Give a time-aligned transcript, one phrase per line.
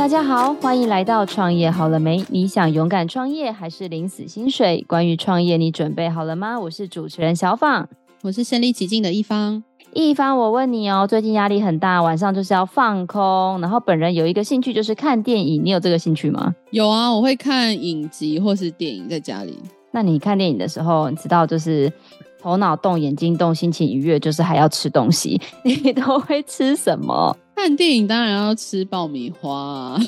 [0.00, 2.24] 大家好，欢迎来到创业好了没？
[2.30, 4.82] 你想勇敢创业还是领死薪水？
[4.88, 6.58] 关于创业，你准备好了吗？
[6.58, 7.86] 我是主持人小访，
[8.22, 9.62] 我是身临其境的一方。
[9.92, 16.54] 一方，我问你哦，最近压力很大，晚上就是要放空，然后本人有一个兴趣就是看电影，你有这个兴趣吗？
[16.70, 19.58] 有啊，我会看影集或是电影在家里。
[19.90, 21.92] 那你看电影的时候，你知道就是
[22.40, 27.36] 头脑动、眼睛动、心情愉悦，就是还要吃东西， 你都会吃什么？
[27.60, 30.00] 看电影当然要吃爆米花啊，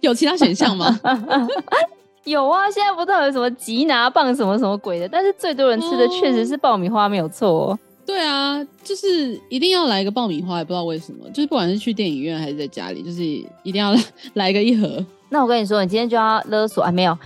[0.00, 0.98] 有其他选项吗？
[2.24, 7.76] 有啊，现在不知道有什么吉拿棒什么什么鬼的，但是最多人吃的确实是爆米花，没有错。
[8.06, 14.00] 对啊，就是一定要来一个爆米花，也不知道为什么，就是不管是去电影院还是在家里，就是一定要 来，
[14.34, 15.04] 来个一盒。
[15.30, 16.90] 那我跟你说，你今天就要勒索啊？
[16.90, 17.16] 没有，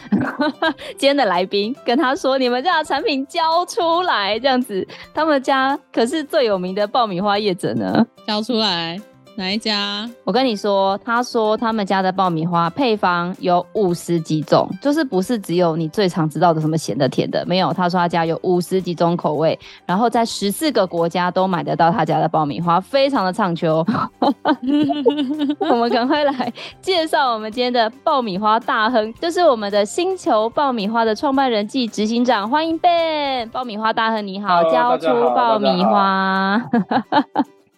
[0.96, 9.00] 今天的来宾跟他说，你们家的产品交出来，这样子，他们家可是最有名的爆米花业者呢，交出来。
[9.36, 10.08] 哪一家？
[10.22, 17.72] 我跟你说，他说他们家的爆米花配方有五十几种，就是不是只有你最常知道的什么咸的、甜的，没有。
[17.72, 23.84] 他说他家有五十几种口味，然后在十四个国家都买得到他家的爆米花，非常的畅销。
[25.58, 33.48] 我们赶快来介绍我们今天的爆米花大亨，就是我们的星球爆米花的创办人暨执行长，欢迎 Ben。
[33.50, 36.62] 爆米花大亨你好，交出爆米花。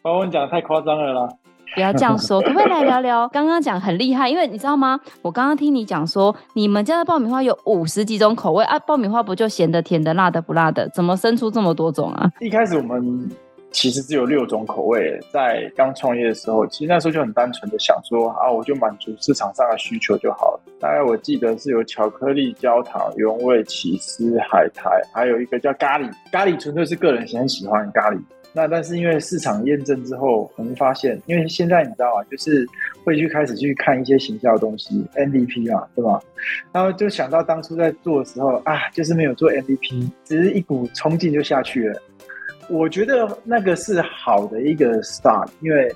[0.03, 1.29] 把我讲得太夸张了啦。
[1.75, 3.29] 不要这样说， 可不可以来聊聊？
[3.29, 4.99] 刚刚讲很厉害，因为你知道吗？
[5.23, 8.79] 我刚刚听你讲说，你们家的爆米花有五十几种口味啊！
[8.81, 10.89] 爆米花不就咸的、甜的、辣的、不辣的？
[10.91, 12.31] 怎么生出这么多种啊？
[12.41, 13.29] 一开始我们
[13.73, 20.61] 其实只有六种口味，在刚创业的时候，其实那时候就很单纯的想说啊，我就满足市场上的需求就好了。
[20.81, 26.11] 大概我记得是有巧克力、焦糖、原味、起司、海苔，还有一个叫咖喱。
[26.33, 28.19] 咖喱纯粹是个人很喜欢咖喱。
[28.57, 32.67] 那但是因为市场验证之后，我们发现，因为现在你知道啊，就是
[33.05, 36.19] 会去开始去看一些行销的东西，MVP 嘛，对吧？
[36.73, 42.01] 然后就想到当初在做的时候啊，就是没有做 MVP，只是一股冲劲就下去了。
[42.71, 45.95] 我觉得那个是好的一个 start，因为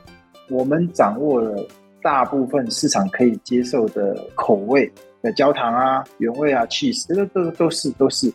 [0.51, 1.67] 我们掌握了
[2.03, 4.93] 大部分市场可以接受的口味
[5.23, 8.31] 的焦糖啊、原味啊、cheese，这个都都是都是。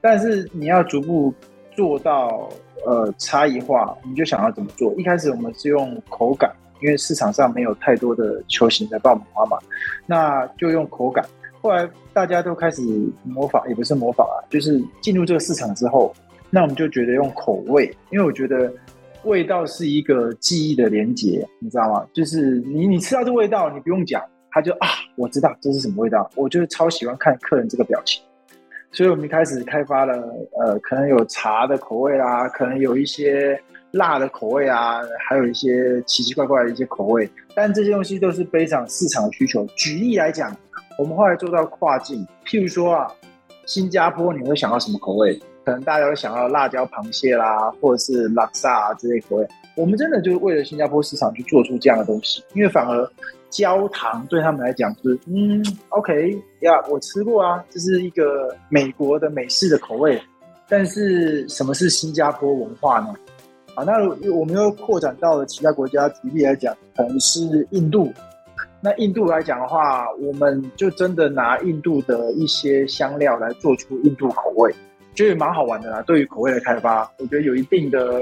[0.00, 1.34] 但是你要逐步
[1.76, 2.48] 做到。
[2.86, 4.94] 呃，差异化，你就想要怎么做？
[4.94, 9.58] 一开始我们是用口感，因为市场上没有太多的球形的爆米花嘛，
[10.06, 11.24] 那就用口感。
[11.60, 12.82] 后来大家都开始
[13.22, 16.10] 模仿，也不是模仿啊，就是进入这个市场之后，
[16.48, 18.72] 那我们就觉得用口味，因为我觉得
[19.24, 22.06] 味道是一个记忆的连结，你知道吗？
[22.14, 26.30] 就是你你吃到这味道，你不用讲，他就啊，我知道这是什么味道。
[26.34, 28.22] 我就是超喜欢看客人这个表情。
[28.92, 30.14] 所以我们一开始开发了，
[30.58, 33.60] 呃，可能有茶的口味啦，可能有一些
[33.92, 37.30] 辣的口味啊，还有一些奇奇怪怪的一些口味。
[37.54, 39.64] 但这些东西都是非常市场的需求。
[39.76, 40.54] 举例来讲，
[40.98, 43.06] 我们后来做到跨境，譬如说啊，
[43.64, 45.38] 新加坡你会想到什么口味？
[45.64, 49.46] 可能大家会想到辣椒螃蟹啦，或者是拉萨啊这些口味。
[49.76, 53.08] 我们真的就是为了新加坡市场去做出这样的东西，因为反而。
[53.50, 56.30] 焦糖对他们来讲是嗯，OK
[56.60, 60.20] 呀，yeah，我吃过啊，这是一个美国的美式的口味。
[60.68, 63.12] 但是什么是新加坡文化呢？
[63.74, 63.92] 啊，那
[64.32, 68.12] 我们又扩展到了其他国家，举例来讲，可能是印度。
[68.80, 74.74] 那印度来讲的话，我们就真的拿印度的一些香料来做出印度口味。
[75.14, 78.20] 觉得蛮好玩的啦，对于口味的开发，我觉得有一定的，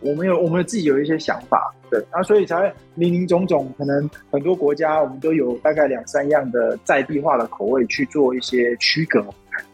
[0.00, 9.24] 我们有我们自己有一些想法，对，啊，所以才林林总总，可能很多国家我们都有大概两三样的在地化的口味去做一些区隔，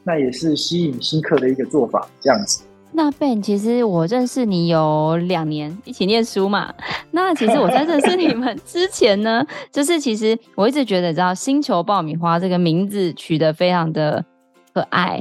[0.03, 2.65] 那也是吸引新客的一个做法，这样子。
[2.93, 6.73] 那 Ben，其实我认识你有两年，一起念书嘛。
[7.11, 14.25] 那其实我在认识你们之前呢， 就是其实我一直觉得，你知道，星球爆米花这个名字取得非常的
[14.73, 15.21] 可爱。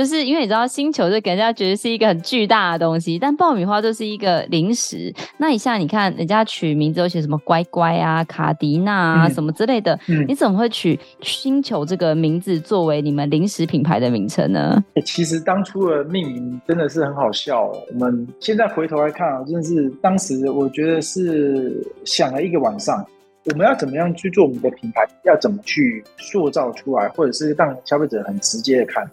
[0.00, 5.12] 就是因为你知道，星球就给人家觉得是一个很巨大的东西，但爆米花就是一个零食。
[5.36, 14.82] 那一下你看人家取名字都写什么乖乖啊、卡迪娜啊什么之类的，嗯，你怎么会取星球这个名字作为你们零食品牌的名称呢？
[15.04, 17.78] 其实当初的命名真的是很好笑哦。
[17.92, 23.04] 我们现在回头来看啊，真的是当时我觉得是想了一个晚上，
[23.52, 29.06] 我们要怎么样去做我们的品牌，要怎么去塑造出来，或者是让消费者很直接的看。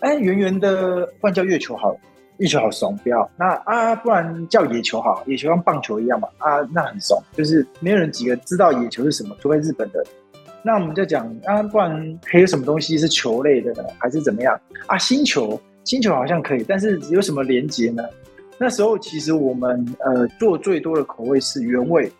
[0.00, 1.98] 哎，圆圆的，不然叫月球好了，
[2.38, 3.30] 月球好怂，不要。
[3.36, 6.28] 那啊，不然叫野球好，野球像棒球一样嘛。
[6.38, 10.04] 啊，那很怂，就是没有人几个知道野球是什么，除非日本的。
[10.62, 13.84] 那我们就讲啊，不然还有什么东西是球类的呢？
[13.98, 14.58] 还是怎么样？
[14.86, 18.02] 啊，星球，星球好像可以，但是有什么连接呢？
[18.56, 22.10] 那时候其实我们呃做最多的口味是原味，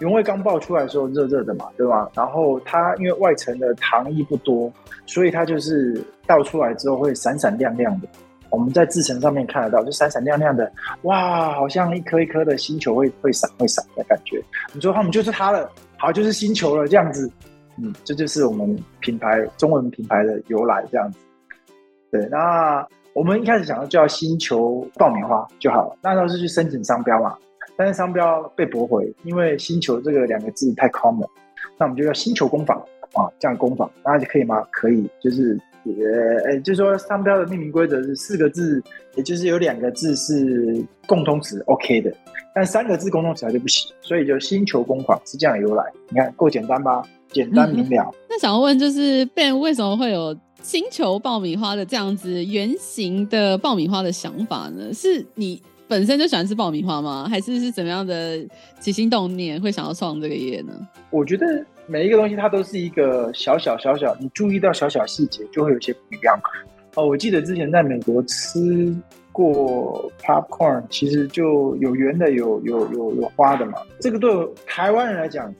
[0.00, 2.10] 原味刚爆出来的时候热热的嘛，对吧？
[2.14, 4.72] 然后它因为外层的糖衣不多，
[5.06, 8.08] 所以它就是倒出来之后会闪闪亮亮的。
[8.50, 14.42] 我们在制成上面看得到，就闪闪亮亮的，哇，好像一颗一颗的星球会会闪会闪的感觉。
[14.72, 17.30] 你说他们就是它了，好，就是星球了这样子。
[17.76, 21.18] 嗯，这就是我们品牌中文品牌的由来这样子。
[22.10, 27.36] 对，那我们一开始想要叫星球爆米花就好了，那时候是去申请商标嘛，
[27.80, 31.26] 但是商标被驳回，因为星球这个两个字太 common，
[31.78, 32.76] 那我们就叫星球工坊
[33.14, 34.62] 啊，这样工坊，那就可以吗？
[34.70, 35.58] 可以，就是。
[35.82, 38.82] 呃，就是说商标的命名规则是四个字，
[39.16, 42.12] 也就是有两个字是共通词，OK 的，
[42.54, 45.82] 但三个字共通词它就不行，所以就星球工坊是这样的由来。
[46.10, 47.02] 你看够简单吧？
[47.32, 48.12] 简单明了。
[48.28, 54.92] 那想要问就是 Ben 为什么会有星球爆米花的这样子圆形的爆米花的想法呢？
[54.92, 57.26] 是你本身就喜欢吃爆米花吗？
[57.28, 58.38] 还是是怎么样的
[58.78, 60.72] 起心动念会想要创这个业呢？
[61.10, 61.46] 我觉得。
[61.86, 66.40] 每一个东西它都是一个小小小小，你注意到小小细节就会有些不一样。
[66.94, 68.94] 哦，我记得之前在美国吃
[69.32, 73.78] 过 popcorn，其实就有圆的，有有有有花的嘛。
[73.98, 74.30] 这个对
[74.68, 75.52] 台湾人来讲，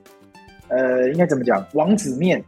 [0.68, 1.66] 呃，应该怎么讲？
[1.74, 2.40] 王子面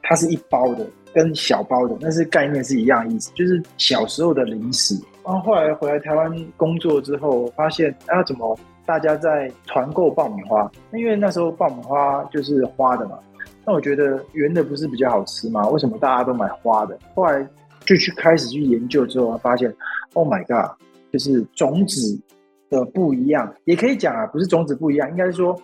[0.00, 4.94] 它是一包的，跟小包的，但是概念是一样意思，就是小时候的零食。
[5.24, 8.58] 然后后来回来台湾工作之后，发现啊，怎么？
[8.86, 13.18] 大家在团购爆米花，因为那时候爆米花就是花的嘛。
[13.64, 15.66] 那我觉得圆的不是比较好吃吗？
[15.70, 16.98] 为什么大家都买花的？
[17.14, 17.48] 后来
[17.86, 19.74] 就去开始去研究之后，发现
[20.12, 20.76] ，Oh my god，
[21.10, 22.20] 就是种子
[22.68, 25.58] 的不一样，也可以讲啊，不是种子不一样，应该是说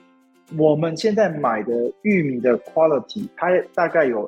[0.57, 4.27] 我们现在买的玉米的 quality，它大概有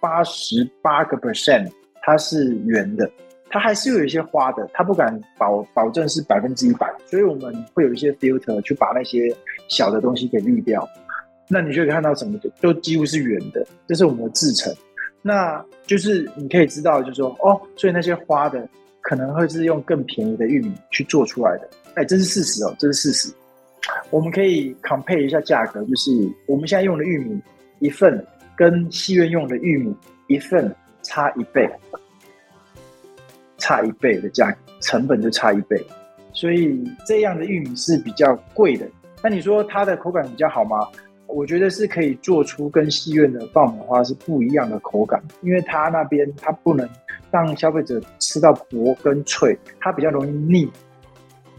[0.00, 3.10] 八十八个 percent，它是圆的。
[3.50, 9.34] 它还是有一些花的，它不敢保保证是百分之一百，所以我们会有一些 filter 去把那些
[9.68, 10.88] 小的东西给滤掉。
[11.48, 14.72] 那你就可以看到什么都几乎是圆的，这是我们的制成。
[15.20, 18.66] 那就是你可以知道，就是说哦，所以那些花的
[19.00, 21.68] 可能会是用更便宜的玉米去做出来的。
[21.94, 23.34] 哎，这是事实哦，这是事实。
[24.10, 26.10] 我们可以 compare 一下价格，就是
[26.46, 27.40] 我们现在用的玉米
[27.80, 28.24] 一份
[28.56, 29.92] 跟戏院用的玉米
[30.28, 31.68] 一份差一倍。
[33.60, 35.80] 差一倍的价格，成本就差一倍，
[36.32, 38.84] 所以这样的玉米是比较贵的。
[39.22, 40.88] 那你说它的口感比较好吗？
[41.26, 46.88] 我觉得是可以做出跟戏院的爆米花是不一样的口感，因为它那边它不能
[47.30, 50.68] 让消费者吃到薄跟脆，它比较容易腻。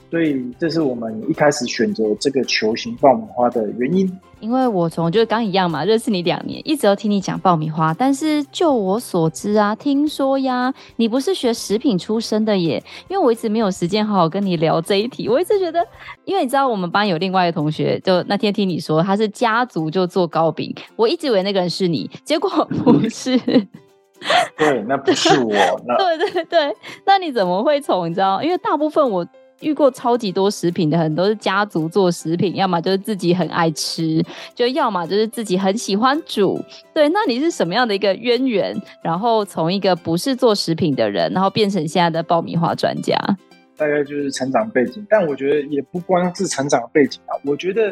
[0.10, 4.12] 所以这是我们一开始选择这个球形爆米花的原因。
[4.42, 7.94] 因为我从就是刚一样嘛，认识你两年，一直都听你讲爆米花。
[7.94, 12.84] 但是就我所知啊，听说呀，你不是学食品出身的耶。
[13.08, 15.30] 因为我一直没有时间好好跟你聊这一题。
[15.30, 15.86] 我一直觉得，
[16.26, 22.50] 因为你知道我们班有另外一个同学，就那天听你说他是家族就做糕饼，我一直以为那个人是你，结果
[22.84, 23.38] 不是。
[24.58, 25.54] 对，那不是我。
[25.86, 28.42] 那 对对对，那你怎么会从你知道？
[28.42, 29.26] 因为大部分我。
[29.62, 34.24] 遇过超级多食品的，很多是家族做食品，要么就是自己很爱吃，
[34.54, 36.60] 就要么就是自己很喜欢煮。
[36.94, 38.76] 对，那你是什么样的一个渊源？
[39.04, 43.18] 然后从一个不是做食品的人，然后变成现在的爆米花专家？
[43.78, 47.34] 大概就是成长背景，但我觉得也不光是成长背景啊。
[47.44, 47.92] 我觉得，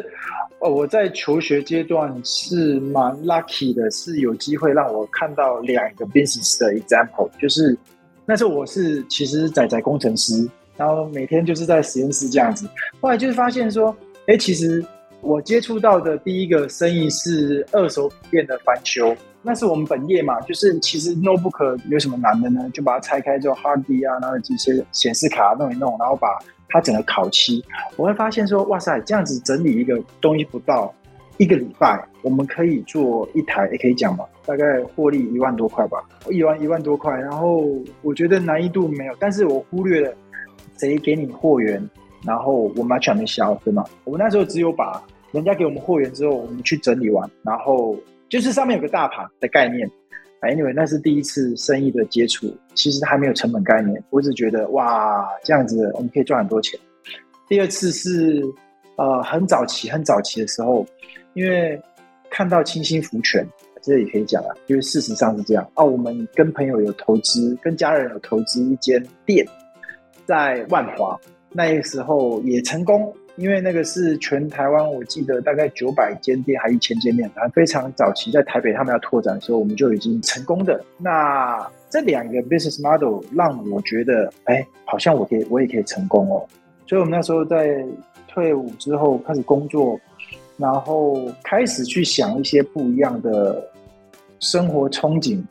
[0.60, 7.76] 呃，我在求学阶段是蛮 lucky 的，是有机会让我看到两个 business 的 example，就是
[8.24, 10.48] 那时候我是其实仔仔工程师。
[10.80, 12.66] 然后每天就是在实验室这样子，
[13.02, 13.94] 后来就是发现说，
[14.26, 14.82] 哎，其实
[15.20, 22.66] 我接触到的第一个生意是二手笔电的翻修，那是我们本业嘛，就是其实 notebook 有什么难的呢？
[22.72, 26.28] 就把它拆开之后，hard d 啊，然后这些显示卡弄一弄，然后把
[26.70, 27.62] 它整个烤漆，
[27.96, 30.90] 我会发现说，哇塞，这样子整理一个东西不到
[31.36, 37.66] 一个礼拜，我们可以做一台，也可以讲嘛，大概获利一万多块吧，一万一万多块，然后
[38.00, 40.14] 我觉得难易度没有，但是我忽略了。
[40.80, 41.86] 谁给你货源，
[42.24, 43.84] 然后我们要全面销，对吗？
[44.04, 47.94] 我们那时候只有把人家给我们货源之后，我们去整理完，然后
[48.30, 49.86] 就是上面有个大盘的概念。
[50.40, 56.80] Anyway，那是第一次生意的接触，其实还没有成本概念，我只觉得哇，这样子我们可以赚很多钱。
[57.46, 58.42] 第二次是
[58.96, 60.86] 呃很早期很早期的时候，
[61.34, 61.78] 因为
[62.30, 63.46] 看到清新福泉，
[63.82, 69.46] 这也可以讲啊，因为事实上是这样啊，我们跟朋友有投资，跟家人有投资一间店。
[70.26, 71.18] 在万华
[71.52, 80.82] 那个时候也成功，因为那个是全台湾，我记得大概九百间店还一千间店，反正非常早期，在台北他们要拓展的时候，我们就已经成功的。
[80.98, 86.46] 那这两个 business model 让我觉得，哎，好像我可以，我也可以成功哦。
[86.86, 87.84] 所以我们那时候在
[88.28, 89.98] 退伍之后开始工作，
[90.56, 93.60] 然后开始去想一些不一样的
[94.38, 95.42] 生活憧憬。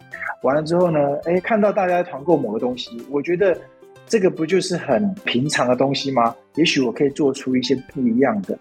[0.44, 3.58] 完了之后呢，哎，看到大家团购某个东西，我觉得
[4.10, 6.36] 这个不就是很平常的东西吗？
[6.56, 8.58] 也许我可以做出一些不一样的。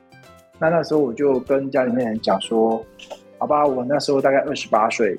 [0.58, 2.84] 那那时候我就跟家里面人讲说，
[3.38, 5.18] 好吧，我那时候大概二十八岁。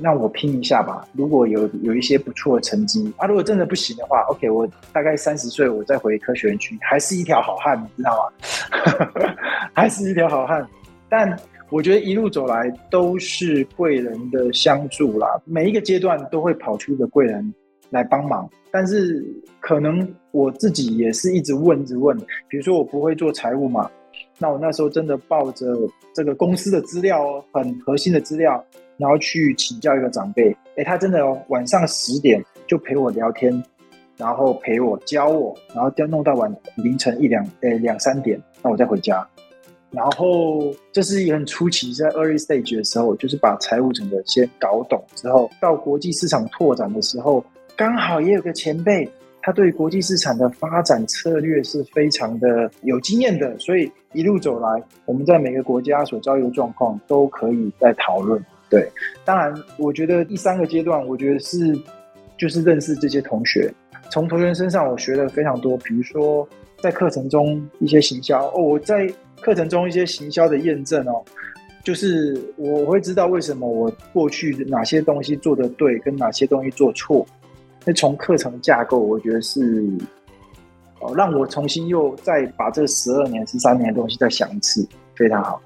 [0.00, 9.34] 那我拼一下吧，如果有有一些不错的成绩啊，如果真的不行的话，OK，我大概三十岁，我再回科学园区，还是一条好汉，你知道吗？
[9.74, 10.64] 还是一条好汉。
[11.08, 11.36] 但
[11.68, 17.52] 我觉得一路走来都是贵人的相助啦，每一个阶段都会跑出一个贵人
[17.90, 18.48] 来帮忙。
[18.70, 19.24] 但是
[19.60, 22.16] 可能我自己也是一直问，一直问，
[22.48, 23.90] 比如说我不会做财务嘛，
[24.38, 25.76] 那我那时候真的抱着
[26.14, 28.64] 这个公司的资料哦，很核心的资料。
[29.00, 33.62] 然后去请教一个长辈，哎，他真的哦，晚上十点就陪我聊天，
[34.16, 39.24] 然后陪我教我，然后要弄到晚凌晨一两，哎，两三点，那我再回家。
[39.92, 47.44] 然后这是一个很初期，在 early stage 的时候，就是把财务整个先搞懂之后，到国际市场拓展的时候，
[47.78, 49.08] 刚好也有个前辈，
[49.40, 58.44] 他对国际市场的发展策略是非常的有经验的，所以一路走来，我们在每个国家所遭遇的状况都可以再讨论。
[58.68, 58.90] 对，
[59.24, 61.72] 当然，我觉得第三个阶段，我觉得是
[62.36, 63.72] 就是认识这些同学，
[64.10, 66.46] 从同学身上我学了非常多，比如说
[66.80, 69.08] 在课程中一些行销哦，我在
[69.40, 71.22] 课程中一些行销的验证哦，
[71.84, 77.24] 就是我会知道为什么我过去哪些东西做的对，跟哪些东西做错。
[77.88, 79.82] 那从课程架构，我觉得是
[81.00, 85.58] 哦，让我重新又再把这十二年、十三年的东西再想一次，非常好，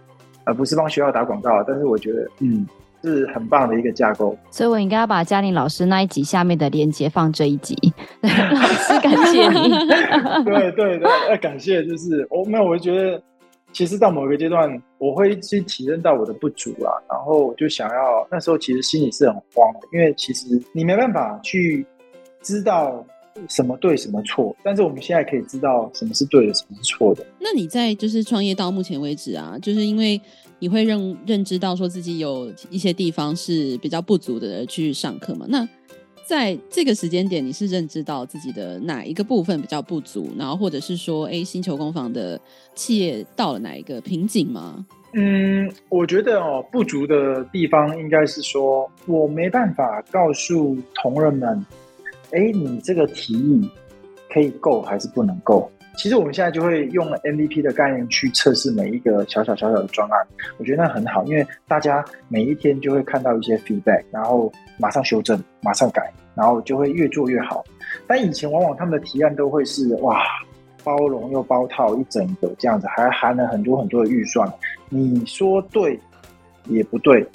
[0.45, 2.65] 而不是帮学校打广告，但是我觉得嗯。
[3.05, 7.77] 是很棒的一个架构，所以我应该要把嘉玲老师那一集下面的链接放这一集。
[8.23, 9.71] 老师，感谢你。
[10.47, 13.21] 对对对，要感谢就是我没有，我觉得
[13.73, 21.85] 其实到某一个阶段，我会去体认到我的不足啦，然后就想要那时候其实心里是很慌的，因为其实你没办法去
[22.43, 23.05] 知道
[23.49, 27.25] 什么对什么错，但是我们现在可以知道什么是对的，什么是错的。
[27.39, 30.21] 那你在就是创业到目前为止啊，就是因为。
[30.59, 35.45] 你会认认知到说自己有一些地方是比较不足的，去上课嘛？
[35.49, 35.69] 那
[36.25, 42.41] 在这个时间点，你是认知到自己的哪一个部分比较不足，然后或者是说，哎，星球工坊的
[42.77, 44.87] 企业到了哪一个瓶颈吗？
[45.15, 51.67] 嗯，我觉得哦，不足的地方应该是说我没办法告诉同仁们，
[52.33, 53.71] 哎，你这个提议
[54.33, 55.71] 可以够还是不能够？
[55.95, 67.63] 其实我们现在就会用 MVP 的概念去测试每一个小小小小的专案，我觉得那很好，因为大家每一天就会看到一些 feedback，然后马上修正，马上改，然后就会越做越好。
[68.07, 70.25] 但以前往往他们的提案都会是哇，
[70.83, 74.51] 包容又包套一整个这样子，还含了很多很多的预算。
[74.89, 76.01] 你说对
[76.69, 77.27] 也不对，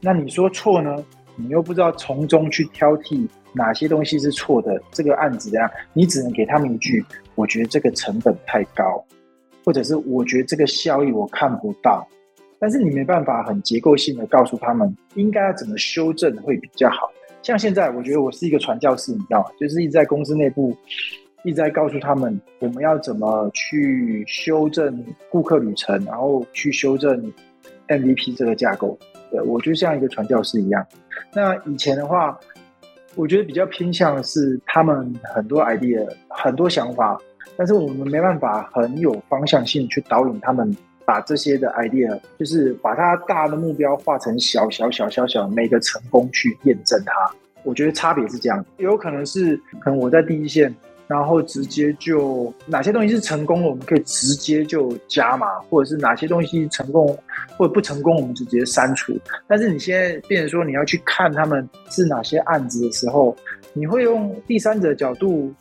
[0.00, 1.04] 那你说错呢？
[1.34, 3.26] 你又不知道从中去挑剔
[3.56, 5.68] 哪些东西是错的，这个案子怎样？
[5.94, 7.04] 你只能给他们一句。
[7.34, 9.04] 我觉得这个成本太高，
[9.62, 12.08] 或者是我觉得这个效益我看不到，
[12.58, 17.10] 但是你没办法很结构性的告诉他们应该要怎么修正会比较好。
[17.42, 19.50] 像现在，我觉得我是一个传教士，你知道吗？
[19.60, 20.74] 就是一直在公司内部
[21.44, 27.22] 一直在告诉他们我们要怎么去修正顾客旅程，然后去修正
[27.88, 28.98] MVP 这个架构。
[29.30, 30.86] 对，我就像一个传教士一样。
[31.34, 32.40] 那以前的话。
[33.16, 37.18] 我觉得比较偏向是他们很多 idea、很多想法，
[37.56, 47.12] 但是我们没办法很有方向性去导引他们，把这些的 idea，就是把它大的目标化成小小小小小每个成功去验证它。
[47.64, 50.72] 我觉得差别是这样，有可能是可能我在第一线。
[51.06, 57.06] 然后直接就哪些东西是成功了，我们可以直接就加码，或者是哪些东西成功
[57.56, 59.16] 或者不成功，我们直接删除。
[59.46, 63.36] 但是你现在变成说你要去看他们是哪些案子的时候，
[63.72, 65.54] 你会用第三者的角度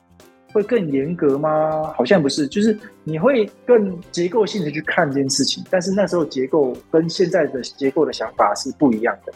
[0.51, 1.93] 会更严格吗？
[1.95, 5.63] 好像不是，就是你会更结构性的去看这件事情。
[5.69, 9.33] 但是那时候结构跟现在的结构的想法是不一样的。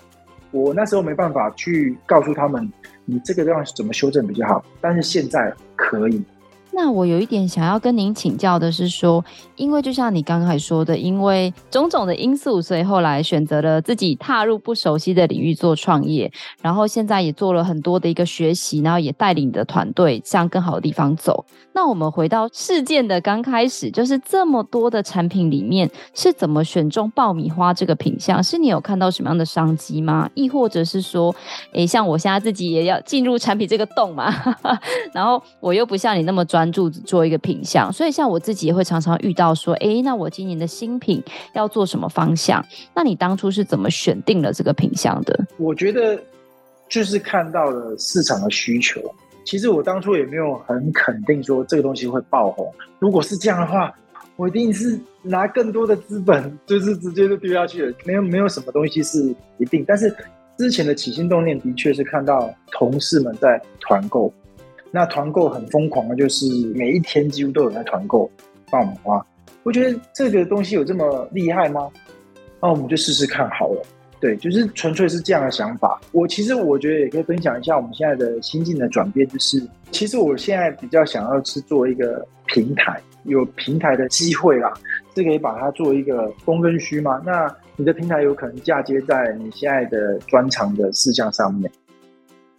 [0.52, 2.72] 我那时候没办法去告诉他们，
[3.06, 6.24] 你这个地方怎么修正比较好，但是现在可以。
[6.72, 9.24] 那我有一点想要跟您请教的是说，
[9.58, 21.44] 因为就像你刚才说的，因为种种的因素，所以后来选择了自己踏入不熟悉的领域做创业，然后现在也做了很多的一个学习，然后也带领的团队向更好的地方走。
[21.74, 28.42] 那我们回到事件的刚开始，就是这么多的产品里面是怎么选中爆米花这个品项？
[28.42, 30.30] 是你有看到什么样的商机吗？
[30.34, 31.36] 亦或者是说，
[31.74, 34.34] 诶，像我现在自己也要进入产品这个洞嘛，
[35.14, 36.59] 然后我又不像你那么专。
[36.60, 37.92] 专注做一个品相。
[37.94, 41.24] 所以像我自己也会常常遇到说，哎，那我今年的新品
[41.54, 42.62] 要做什么方向？
[42.94, 45.48] 那你当初是怎么选定了这个品相的？
[45.58, 46.22] 我觉得
[46.90, 49.00] 就是看到了市场的需求。
[49.46, 52.70] 其实我当初也没有很肯定说这个东西会爆红。
[53.00, 53.96] 如果是这样的话，
[54.36, 57.94] 我一定是拿更多的资本，就是直接就丢下去了。
[58.04, 60.14] 没有没有什么东西是一定，但是
[60.58, 64.32] 之前的起心动念的确是看到同事们在团购，
[64.92, 68.30] 那团购很疯狂的，就是每一天几乎都有在团购
[68.70, 69.26] 爆米花。
[69.64, 71.90] 我觉得这个东西有这么厉害吗？
[72.62, 73.82] 那我们就试试看好了。
[74.20, 76.00] 对，就是纯粹是这样的想法。
[76.12, 83.02] 我其实我觉得也可以分享一下我们现在的心境的转变，就是其实我现在比较想要是做一个平台。
[83.26, 84.74] 有平台的机会啦，
[85.14, 87.22] 是可以把它做一个供跟需嘛？
[87.26, 91.70] 那你的平台有可能嫁接在你现在的专长的事项上面，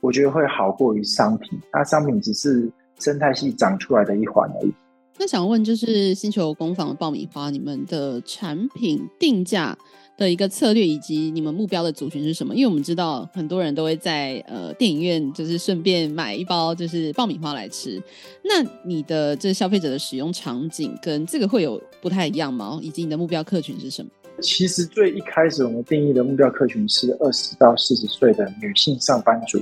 [0.00, 1.58] 我觉得会好过于商品。
[1.72, 4.72] 那商品只是生态系长出来的一环而已。
[5.18, 9.76] 那想问，就是星球工坊的爆米花，你们的产品定价
[10.16, 12.54] 的一个策略，以及你们目标的族群是什么？
[12.54, 18.02] 因为我们知道很多人都会在呃电影院，就是顺便买一包就是爆米花来吃。
[18.42, 22.78] 那你的这消费者的使用场景跟这个会有不太一样吗？
[22.80, 24.10] 以及你的目标客群是什么？
[24.40, 29.60] 其实最一开始我们定义的目标客群是二十到四十岁的女性上班族。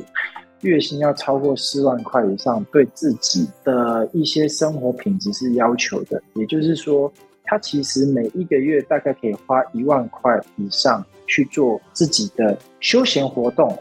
[0.62, 6.20] 月薪要超过四万块以上，对自己的一些生活品质是要求的。
[6.34, 7.12] 也就是说，
[7.44, 13.78] 他其实每一个月大概可以花一万块以上去做自己的休闲活动，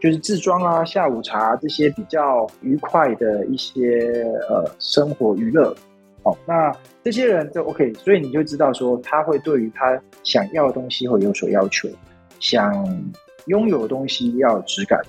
[0.00, 5.72] 就是自装啊、下午茶这些比较愉快的一些呃生活娱乐。
[6.22, 6.72] 好，那
[7.02, 11.88] 这些人就 OK，所以你就知道说，他会对于他想要的东西会有所要求，
[12.38, 12.72] 想
[13.46, 15.00] 拥有的东西要有质感。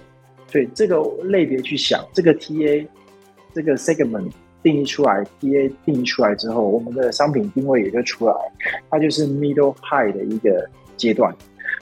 [0.52, 2.86] 对这个类别去想，这个 TA
[3.54, 4.30] 这个 segment
[4.62, 8.34] 定义出来，TA 定义出来之后，我们的商品定位也就出来，
[8.90, 11.34] 它就是 middle high 的一个阶段。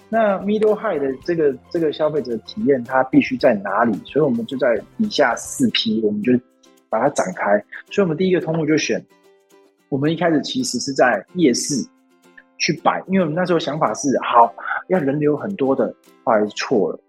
[0.08, 3.93] 那 middle high 的这个这个消费者体验，它必须在哪里？
[4.06, 6.32] 所以我们就在以下四批，我们就
[6.89, 7.63] 把它展开。
[7.91, 9.04] 所以我们第一个通路就选，
[9.89, 11.75] 我们一开始其实是在夜市
[12.58, 14.54] 去摆，因为我们那时候想法是好
[14.88, 16.99] 要人流很多的，后来是错了。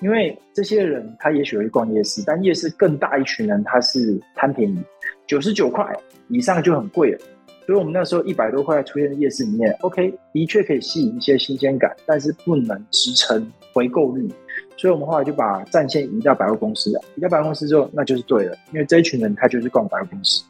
[0.00, 4.82] 因为这些人他也许会逛夜市，但夜市更大一群人他是贪便宜，
[5.26, 5.86] 九十九块
[6.28, 7.18] 以上就很贵了。
[7.64, 14.28] 所以我们那时候一百多块出现在夜市里面，OK，的确可以吸引一些新鲜感，但是不能支撑回购率。
[14.76, 20.42] 所以我们后来就把战线移到百货公司了，移到百货公司之后，那就是对了，因为这一群人他就是逛百货公司。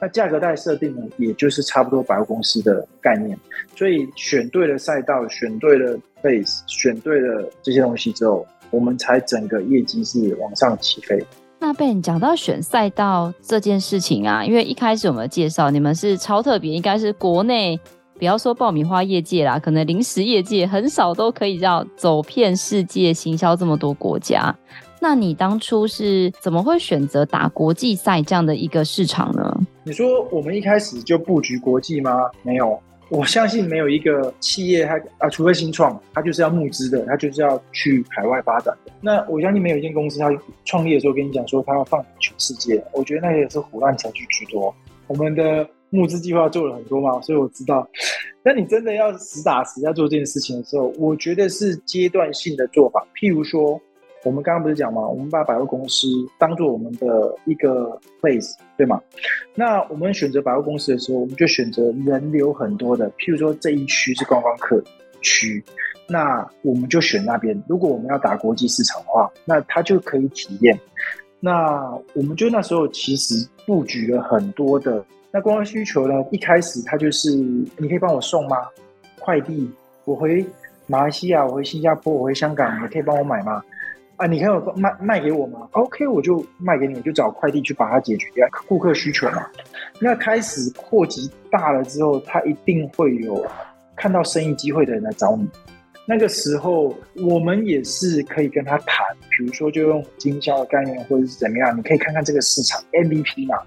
[0.00, 3.38] 那价格带设定呢，也就是差不多百货公司的概念。
[3.74, 8.46] 所以选对了赛道，选对了 base，选对了这些东西之后。
[8.72, 11.24] 我们才整个业绩是往上起飞。
[11.60, 17.78] 那 Ben 讲到选赛道这件事情啊，因为一开始我们介绍你们是超特别，应该是国内
[18.18, 24.54] 不要说爆米花业界啦，可能零食业界很少都可以叫走遍世界，行销这么多国家。
[25.08, 29.56] 那你当初是怎么会选择打国际赛这样的一个市场呢？
[29.84, 32.28] 你说我们一开始就布局国际吗？
[32.42, 32.76] 没有。
[33.08, 38.90] 我相信没有一个企业它啊，除非新创，它就是要募资的，它就是要去海外发展的。
[39.00, 40.28] 那我相信没有一间公司，它
[40.64, 44.74] 创业的时候跟你讲说它要放眼全世界，我觉得那也是唬烂程序居多。
[45.06, 47.88] 我们的募资计划做了很多嘛，所以我知道。
[48.42, 53.80] 那你真的要实打实要做这件事情的时候，我觉得是阶段性的做法，譬如说。
[54.26, 55.06] 我们刚刚不是讲吗？
[55.06, 59.00] 我们把百货公司当做我们的一个 place，对吗？
[59.54, 64.82] 那我们选择百货公司的时候，我们就选择人流很多的，譬如说这一区是观光客
[65.22, 65.62] 区，
[66.08, 67.56] 那我们就选那边。
[67.68, 70.76] 如果我们要打国际市场的话，那它就可以体验。
[71.38, 76.14] 那我们就那时候其实布局了很多的那观光需求呢。
[76.32, 78.56] 一开始它就是你可以帮我送吗？
[79.20, 79.70] 快递，
[80.04, 80.44] 我回
[80.88, 83.62] 马来西亚，我回新加坡，我回香港，你可以帮我买吗？
[84.16, 89.46] 啊，你可以卖卖给我吗？OK，我就卖给你，我就找快递去把它解决掉顾客需求嘛。
[90.00, 93.46] 那开始扩级大了之后，他一定会有
[93.94, 95.46] 看到生意机会的人来找你。
[96.08, 103.58] 那个时候，我们也是可以跟他谈，比如说就用经销的概念或者是怎么样，你可以看看这个市场 MVP 嘛。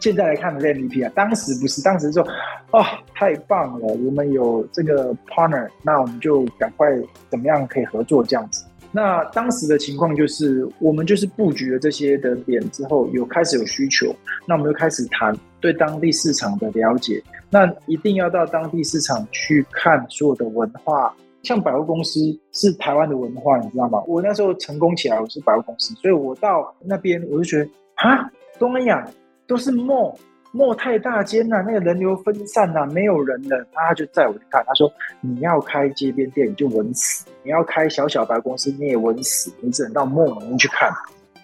[0.00, 2.22] 现在来看的是 MVP 啊，当时不是，当时说
[2.70, 6.88] 啊、哦，太棒了，我们有这个 partner，那我们就赶快
[7.28, 8.64] 怎么样可以合作这样子。
[8.96, 14.14] 那当时的情况就是，我们就是布局了这些的点之后，有开始有需求，
[14.46, 17.20] 那我们就开始谈对当地市场的了解。
[17.50, 22.20] 那一定要到当地市场去看所有的文化，像百货公司
[22.52, 24.00] 是台湾的文化，你知道吗？
[24.06, 28.30] 我那时候成功起来，我是百货公司，所以我到那边我就觉得啊，
[28.60, 29.04] 东南亚
[29.48, 30.14] 都是梦
[30.54, 33.66] mall 太大间了，那个人流分散了，没有人了。
[33.72, 34.90] 他就载我去看，他说
[35.20, 40.88] 你要开街边店你就稳死，你要开小小白公司你也稳死，你只能到莫里面去看。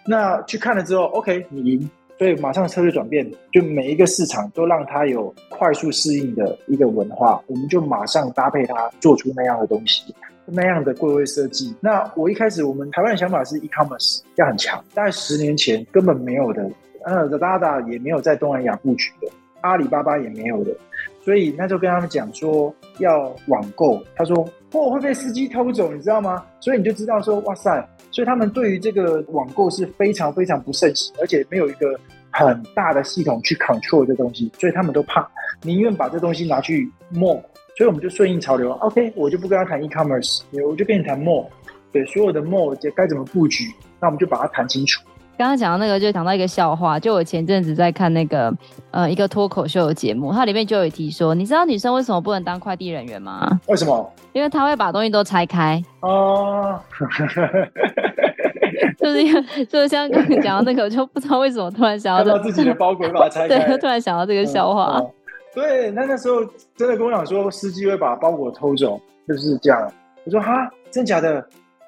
[0.07, 10.14] 那去看了之后，OK，你赢，所以马上策略转变，就每一个市场都让它有快速适应的一个文化，我们就马上搭配它，做出那样的东西，
[10.46, 11.75] 那样的柜位设计。
[11.81, 16.68] 那我一开始我们台湾的想法是 e-commerce 要很强，大概十年前根本没有的，
[17.14, 19.29] ，Lazada 也没有在东南亚布局的，
[19.61, 20.75] 阿里巴巴也没有的，
[21.23, 24.37] 所以那时候跟他们讲说要网购，他说
[24.73, 26.44] 货、哦、会被司机偷走，你知道吗？
[26.61, 27.88] 所以你就知道说，哇塞。
[28.12, 31.99] 所以他们对于这个网购是非常非常不盛行，而且没有一个
[32.31, 35.29] 很大的系统去 control 这东西，所以他们都怕，
[35.62, 37.40] 宁愿把这东西拿去 mall。
[37.77, 41.46] 所以我们就顺应潮流，OK，我就不跟他谈 e-commerce，我就跟你谈 mall。
[41.92, 43.64] 对，所有的 mall 该怎么布局，
[44.01, 45.01] 那我们就把它谈清楚。
[45.40, 47.00] 刚刚讲到那个，就讲到一个笑话。
[47.00, 48.53] 就我前阵子在看那个
[48.90, 53.48] 呃一个脱口秀的节目，它里面就有提说，你知道女生为什么不能当快递人员吗？
[53.66, 54.12] 为什么？
[54.35, 55.83] 因为她会把东西都拆开。
[56.00, 56.79] 哦，
[59.00, 63.64] 就是因为就是像刚刚讲到那个，我就不知道为什么突然想到，这个，自己的包裹把它拆开。
[63.66, 64.98] 对，突然想到这个笑话。
[64.98, 65.11] 嗯嗯、
[65.55, 66.44] 对，那那时候
[66.76, 69.90] 真的跟我讲说，司机会把包裹偷走，就是这样。
[70.26, 71.42] 我说哈，真假的？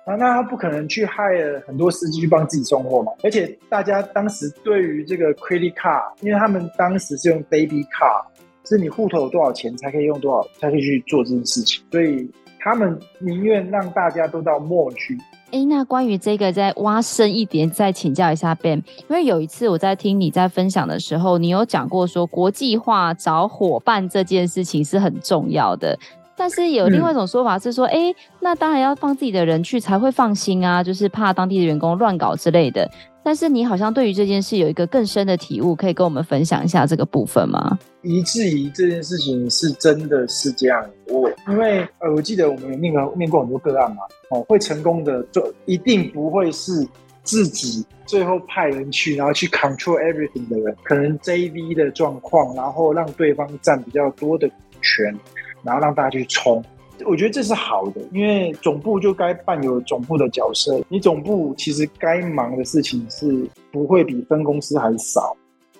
[0.04, 3.12] 啊，那他不可能去害了很多司机去帮自己送货嘛？
[3.22, 8.24] 而且大家当时对于这个 credit card，因为他们当时是用 baby card，
[8.68, 15.16] 是你户头有多少钱才可以用多少，才可以去做这件事情，所以他们宁愿让大家都到 mall 去。
[15.52, 25.96] 哎、那关于这个再挖深一点，再请教一下 Ben，因为有一次我在听你在分享的时候，你有讲过说国际化找伙伴这件事情是很重要的。
[26.36, 32.90] 但是有另外一种说法是说，哎、嗯，那当然要放自己的人去才会放心啊，就是怕当地的员工乱搞之类的。
[33.24, 37.78] 但是你好像对于这件事有一个更深的体悟，可以跟我们分享一下这个部分吗？
[38.02, 46.84] 以至于这件事情是真的是这样，我因为呃，我记得我们有念过面过很多个案嘛，哦，会成功的就一定不会是
[47.22, 55.16] 自己最后派人去，然后去 control everything 的人，可能 JV 的状况，然后让对方占比较多的股权。
[55.64, 56.62] 然后让大家去冲，
[57.04, 60.80] 我觉得这是好的，因为总部就该扮有总部的角色。
[60.88, 65.36] 你总部其实该忙的事情是不会比分公司还少。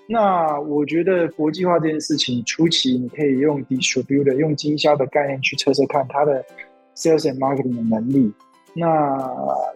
[0.09, 6.45] 那我觉得国际化这件事情初期，你可以用 distributor 用经销的概念去测测看他的
[6.97, 8.33] sales and marketing 的能力。
[8.75, 9.17] 那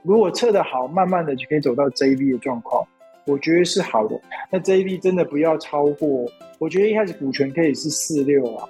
[0.03, 2.85] 如果测得好，慢慢的就可以走到 JV 的状况，
[3.27, 4.21] 我觉得是好的。
[4.51, 6.27] 那 JV 真的不要超过，
[6.59, 8.69] 我觉得一开始股权可以是四六啊。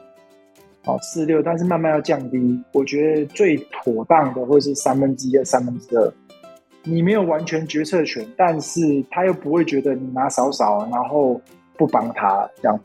[0.87, 2.62] 哦，四六，但是慢慢要降低。
[2.72, 6.12] 我觉得最妥当的会是三分之一、三分之二。
[6.85, 11.40] 你没有完全决策权，但是他又不会觉得你拿少少，然后
[11.77, 12.81] 不帮他这样。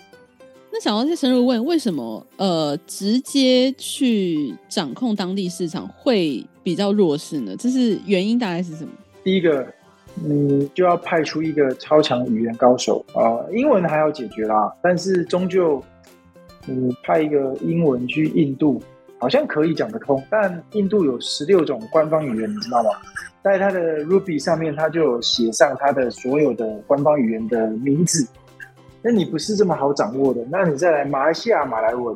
[0.74, 7.56] 那想要再深入问，为什么呃直接去掌控当地市场会比较弱势呢？
[7.60, 8.92] 这是原因大概是什么？
[9.24, 9.68] 第一个，
[10.16, 15.80] 你就要派出一个超强语言高手啊，呃，英文还要解决啦，但是终究。
[16.66, 18.82] 你派一个英文去印度，
[19.18, 22.90] 好像可以讲得通，但印度有十六种官方语言，你知道吗？
[23.44, 28.28] 在它的 Ruby 上面，它就有写上它的所有的官方语言的名字。
[29.02, 32.16] 那你不是这么好掌握的，那你再来马来西亚马来文，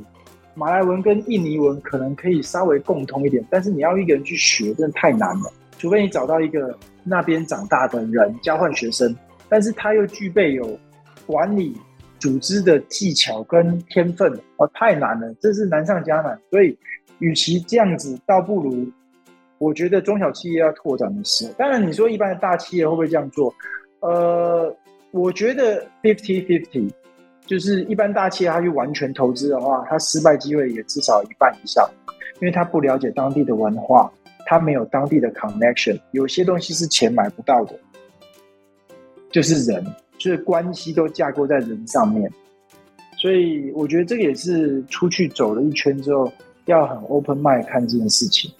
[0.53, 5.51] 马来文跟印尼文可能可以稍微共通一点，但是你要一个人去学，真的太难了。
[5.79, 9.15] 除非你找到一个那边长大的人交换学生，
[9.49, 10.77] 但是他又具备有
[11.25, 11.75] 管理。
[12.19, 16.39] 组织的技巧跟天分哦，太难了，这是难上加难。
[16.49, 16.77] 所以，
[17.19, 18.87] 与其这样子，倒不如
[19.57, 21.53] 我觉得中小企业要拓展的时候。
[21.53, 23.53] 当然，你说一般的大企业会不会这样做？
[23.99, 24.75] 呃，
[25.11, 26.91] 我觉得 fifty fifty，
[27.45, 31.89] 就是一般大企业他去完全投资的话，他失败机会也至少一半以上，
[32.39, 34.11] 因为他不了解当地的文化，
[34.45, 37.79] 他没有当地的 connection，有些东西是钱买不到的，
[39.31, 39.83] 就是人。
[40.17, 42.31] 就是关系都架构在人上面，
[43.17, 46.31] 所以我觉得这个也是出去走了一圈之后，
[46.65, 48.51] 要很 open mind 看这件事情，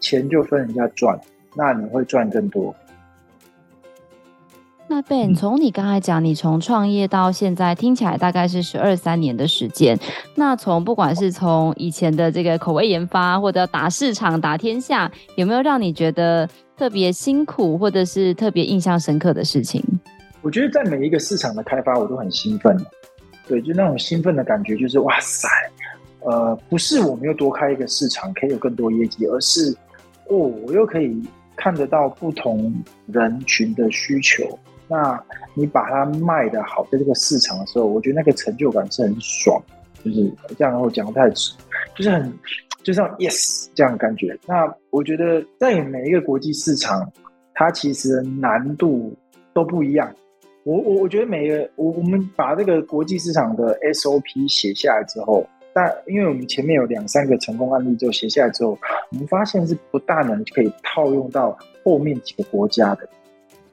[0.00, 1.18] 钱就分人家赚，
[1.54, 2.74] 那你会赚更多。
[4.86, 9.98] 那 Ben，从你刚才讲，你从创业到现在，听起来大概是十二三年的时间。
[10.34, 19.82] 那从不管是从以前的这个口味研发，或者打市场、打天下，有没有让你觉得特别辛苦，或者是特别印象深刻的事情？
[20.44, 22.76] 我觉得在每一个市场的开发，我都很兴奋。
[23.48, 25.48] 对，就那种兴奋的感觉，就是哇塞，
[26.20, 29.74] 呃，不是我们又多开一个市场可以有更多业绩，而是
[30.28, 31.18] 哦，我又可以
[31.56, 32.74] 看得到不同
[33.06, 35.18] 人群的需求，那
[35.54, 39.58] 你把它卖得好，在这个市场的时候，我觉得那个成就感是很爽，
[40.04, 40.78] 就是这样。
[40.78, 41.52] 我讲的太直，
[41.96, 42.32] 就是很，
[42.82, 44.38] 就像 yes 这样的感觉。
[44.46, 47.10] 那我觉得在每一个国际市场，
[47.54, 49.14] 它其实难度
[49.54, 50.10] 都不一样。
[50.64, 58.78] 我我我觉得每个我我们把这个国际市场的 SOP 写下来之后，但因为我们前面有两三个成功案例，就写下来之后，
[59.10, 63.06] 我们发现是不大能可以套用到后面几个国家的，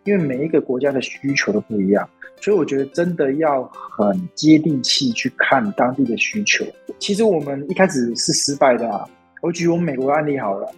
[0.03, 2.07] 因为每一个国家的需求都不一样，
[2.41, 6.65] 所以我觉得真的要很接地气去看当地的需求。
[6.99, 9.07] 其实我们一开始是失败的啊，
[9.41, 10.69] 我举我们美国案例好了，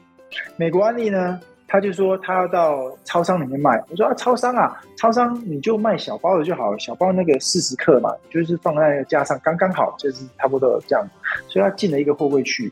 [0.57, 1.41] 美国案例呢。
[1.73, 11.03] 他就说他要到超商里面卖，我说啊，超商啊，超商你就卖小包的就好了，小包那个四十克嘛，就是放在那个架上刚刚好，就是差不多这样。
[11.47, 12.71] 所以他进了一个货柜区，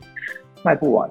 [0.62, 1.10] 卖不完，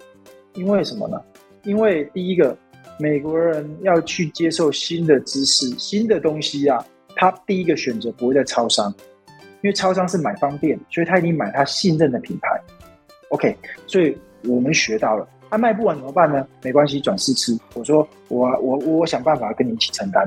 [0.54, 1.22] 因为什么呢？
[1.64, 2.58] 因为第一个，
[2.98, 6.82] 美国人要去接受新的知识、新的东西啊，
[7.18, 8.90] 他第一个选择不会在超商，
[9.28, 12.58] 因为超商是买方便，所以他一定买他信任的品牌。
[13.32, 13.54] OK，
[13.86, 15.28] 所以我们学到了。
[15.52, 16.48] 他、卖不完怎么办呢？
[16.64, 17.56] 没关系，转试吃。
[17.74, 20.26] 我说我我我想办法跟你一起承担，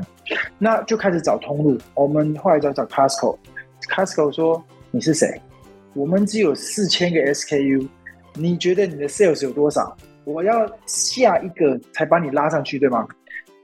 [0.58, 1.78] 那就开始找通路。
[1.94, 5.40] 我们后来找找 Costco，Costco 说，你是谁？
[5.94, 7.88] 我们只有四千个 SKU，
[8.34, 9.96] 你觉得你的 sales 有多少？
[10.24, 13.08] 我要下一个才把你拉上去，对吗？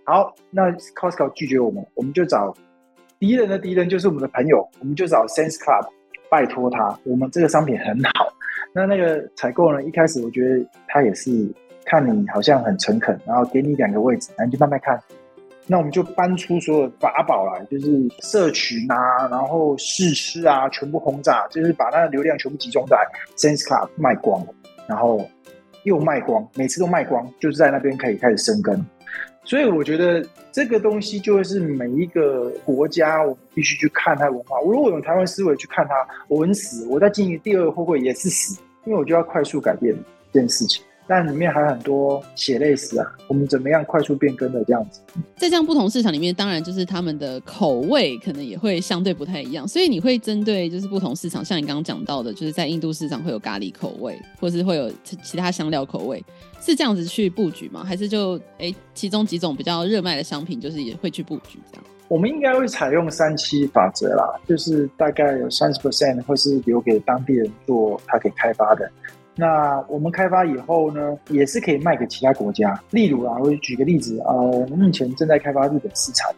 [0.05, 2.55] 好，那 Costco 拒绝我们，我们就找
[3.19, 5.87] 敌人的敌人就是我们的朋友，我们就找 Sam's Club，
[6.31, 8.33] 拜托他，我们这个商品很好。
[8.73, 9.83] 那那个采购呢？
[9.83, 11.31] 一开始我觉得他也是
[11.85, 15.01] 看你好像很诚恳，然后给你两个位置，然后你就慢慢看。
[15.67, 22.97] 那我们就搬出所有法宝来，就是社群啊，然后试吃啊，全部轰炸，就是把那个流量全部集中在
[23.37, 24.45] Sam's Club 卖光，
[24.89, 25.25] 然后
[25.85, 28.85] 又卖光，每次都卖光，就是在那边可以开始生根。
[29.45, 34.61] 所以我觉得这个东西就会是每一个国家，我必须去看它文化。
[34.61, 35.95] 我如果用台湾思维去看它，
[36.29, 36.87] 我很死。
[36.87, 39.97] 我在经营第二个货柜也是死，因为我就要快速改变
[40.33, 40.85] 这件事情。
[41.11, 45.01] 但里面还有很多血泪史啊，我们怎么样快速变更的这样子？
[45.37, 49.67] 在这样不同市场里面，当然就是他们的口味可能也会相对不太一样。
[49.67, 56.25] 所以你会针对就是不同市场，像你刚刚讲到的，就是在印度市场会有咖喱口味，或是会有其他香料口味。
[56.61, 57.83] 是这样子去布局吗？
[57.83, 61.85] 还是就哎、欸，其中几种比较热卖的商品，就是也会去布局这样？
[62.07, 68.89] 我们应该会采用三七法则啦，就是大概有三十 percent 会是留给当地人做，他可以开发的。
[69.37, 72.79] 那我们开发以后呢，也是可以卖给其他国家。
[72.91, 76.31] 例如啊，我举个例子啊，我们目前正在开发日本市场。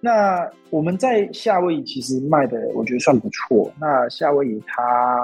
[0.00, 3.70] 那我们在夏威夷其实卖的，我觉得算不错。
[3.78, 5.20] 那夏威夷它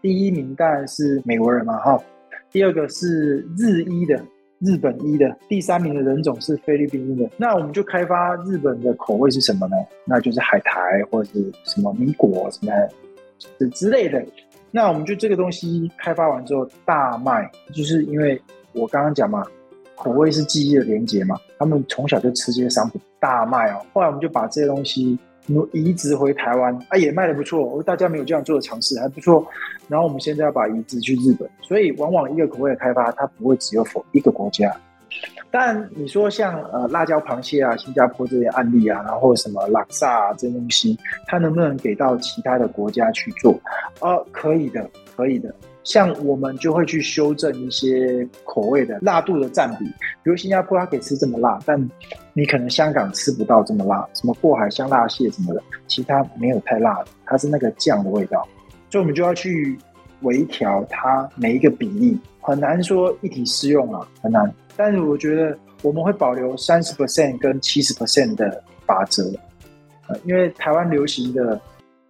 [0.00, 2.00] 第一名当然是美国人嘛，哈。
[2.52, 4.22] 第二个是日裔的，
[4.60, 7.28] 日本裔的，第三名的人种是菲律宾的。
[7.36, 9.76] 那我们就开发日本的口味是什么呢？
[10.04, 12.72] 那就是海苔或者是什么米果什么
[13.58, 14.24] 之之类的。
[14.70, 18.40] 那我们就这个东西开发完之后大卖，就是因为
[18.72, 19.44] 我刚刚讲嘛，
[19.96, 23.84] 口味是记忆的连结嘛，他们从小就吃这些商品，大卖哦。
[23.92, 25.18] 后来我们就把这些东西。
[25.72, 27.82] 移植回台湾啊，也卖的不错。
[27.82, 29.42] 大家没有这样做的尝试，还不错。
[29.88, 34.70] 然后我们现在要把移植去日本，所以往往一个口味的开发，它不会只有否一个国家。
[35.50, 43.52] 但你说像呃辣椒螃蟹啊、新加坡这些案例啊，然后什么拉萨啊这些东西，它能不能给到其他的国家去做？
[44.00, 45.54] 啊，可以的，可以的。
[45.84, 51.88] 像我们就会去修正一些口味的辣度的占比，比如新加坡它可以吃这么辣，但
[52.34, 58.46] 你可能香港吃不到这么辣，什么过海香辣蟹什么的，其他没有太辣的，它是那个酱的味道，
[58.90, 59.78] 所以我们就要去
[60.20, 64.52] 微调它每一个比例，很难说一体适用啊，很难。
[64.78, 69.24] 但是我觉得我们会保留三十 percent 跟七十 percent 的法则，
[70.06, 71.60] 呃，因为台湾流行的，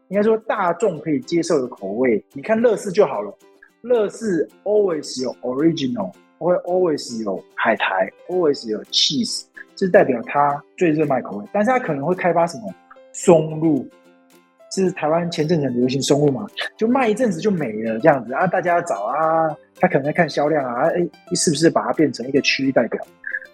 [0.08, 3.34] 应该说大众可以接受的口味，你看乐事就好了。
[3.80, 11.44] 乐事 always 有 original，会 always 有海苔，always 有 cheese，这代表它最热卖口味。
[11.52, 12.74] 但是它可能会开发什么
[13.12, 13.88] 松露，
[14.70, 19.48] 是台湾前阵子很流行松露嘛，就卖一阵子就没了这样子啊，大家找啊，
[19.80, 23.00] 他可能在看销量啊，哎、是不是把它变成一个区域代表？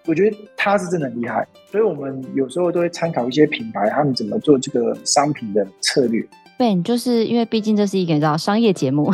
[0.06, 6.22] 我觉得他是真的很厉害，所以我们有时候都会参考一些品牌，他们怎么做这个商品的策略。
[6.56, 9.10] 对就是因为毕竟这是一个你知道商业节目，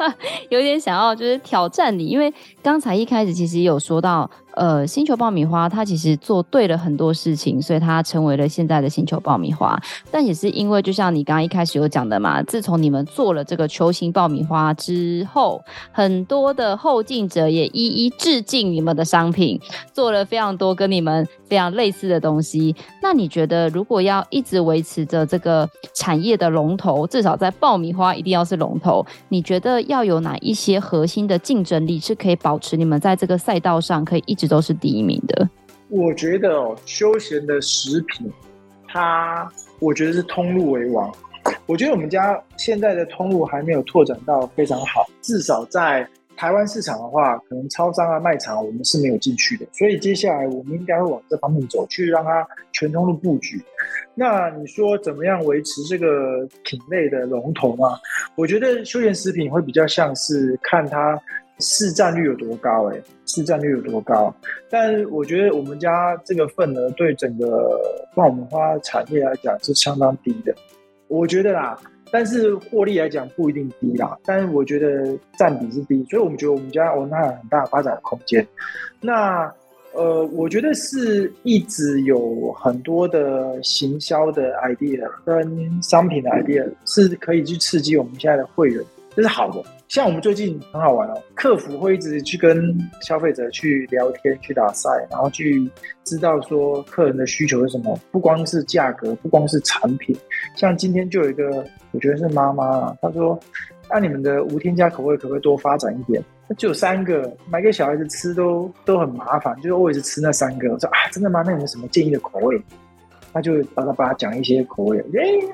[0.50, 9.80] 有点想要就是挑战你，因为刚才一开始其实有说到呃，星球爆米花它其实做对了很多事情，所以它成为了现在的星球爆米花。
[10.10, 19.60] 但也是因为，就像你刚刚一开始有讲的嘛，自从你们做了这个球形爆米花之后，很多的后进者也一一致敬你们的商品，
[19.92, 22.74] 做了非常多跟你们非常类似的东西。
[23.02, 35.48] 那你觉得，如果要一直维持着这个产业的龙头，至少在爆米花一定要是龙头，你觉得要有哪一些核心的竞争力是可以保持你们在这个赛道上可以一直都是第一名的？
[35.88, 38.28] 我觉得哦，休闲的食品，
[38.88, 41.12] 它我觉得是通路为王。
[41.66, 49.66] 我觉得我们家现在的通路还没有拓展到非常好，至少在台湾市场的话，可能超商啊、卖场我们是没有进去的。
[49.72, 53.62] 所以接下来我们应该会往这方面走，去让它全通路布局。
[54.14, 57.98] 那你说怎么样维持这个品类的龙头啊？
[58.34, 61.20] 我觉得休闲食品会比较像是看它
[61.62, 64.34] 市占率有多高，欸，哎，市占率有多高？
[64.68, 67.80] 但我觉得我们家这个份额对整个
[68.14, 70.54] 爆米花产业来讲是相当低的。
[71.08, 71.78] 我觉得啦，
[72.10, 78.46] 但是获利来讲不一定低啦，但是我觉得占比是低，所以我们觉得我们家我们还有很大的发展空间。
[79.00, 79.52] 那
[79.94, 88.82] 呃，我觉得是一直有很多的行销的 idea 跟商品的 idea 是可以去刺激我们现在的会员，
[89.14, 89.62] 这是好的。
[89.88, 95.70] 像我们最近很好玩哦，客服会一直去跟消费者去聊天、去打赛，然后去
[96.02, 97.98] 知道说客人的需求是什么。
[98.10, 100.16] 不光是价格，不光是产品。
[100.56, 103.38] 像今天就有一个，我觉得是妈妈，她说
[103.90, 106.22] ：“那、你们的无添加口味可不可以多发展一点？
[106.56, 111.42] 就有三个，买给小孩子吃都都很麻烦，就是我一直吃那三个。”我说：“啊，真的吗？
[111.44, 112.58] 那你们什么建议的口味？”
[113.32, 114.98] 他就巴拉巴拉讲一些口味，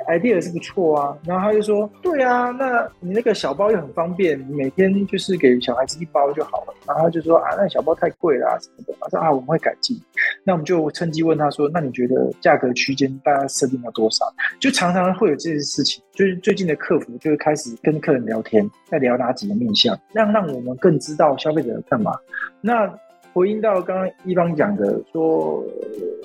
[0.06, 1.16] 哎，idea 是不错啊。
[1.24, 6.74] 然后他就说，对啊，那你那个小包又很方便，你每天就是给小孩子一包就好了。
[6.86, 8.94] 然后他就说啊，那小包太贵了啊什么的。
[9.00, 9.96] 他说啊，我们会改进。
[10.44, 14.24] 那我们就趁机问他说，那你觉得价格区间大概设定了多少？
[14.58, 16.02] 就常常会有这些事情。
[16.12, 22.12] 就是最近的客服就会开始跟客人聊天，在聊哪几个面向，让让我们更知道消费者干嘛。
[22.60, 22.92] 那。
[23.38, 25.64] 回应到刚刚一方讲的说，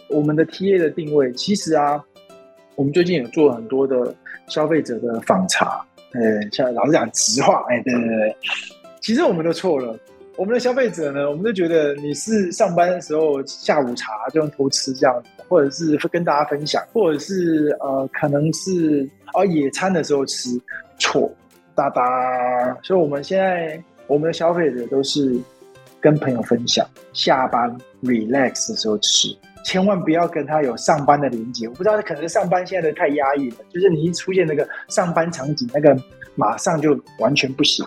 [0.10, 2.04] 我们的 TA 的定位，其实啊，
[2.74, 4.12] 我们最近有做很多的
[4.48, 8.36] 消费者的访查，呃，像老实讲直话，哎，对对对，
[9.00, 9.96] 其实我们都错了，
[10.38, 20.50] 我们的消费者呢，我们都觉得你是上班的时候下午茶就用偷吃这样子，或者是跟大家分享，或者是呃，可能是哦野餐的时候吃，
[20.98, 21.32] 错，
[21.76, 25.40] 哒哒，所以我们现在我们的消费者都是。
[26.04, 31.66] 跟朋友分享，下班 relax 的时候吃，千万不要跟他有上班的连接。
[31.66, 35.98] 我不知道，可能上班现在的太压抑了，就是你一出现那个上班场景，那个
[36.36, 37.86] 马上就完全不行。